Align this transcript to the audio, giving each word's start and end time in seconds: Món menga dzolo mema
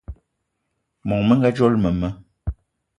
Món 1.11 1.21
menga 1.33 1.55
dzolo 1.61 1.77
mema 1.85 2.15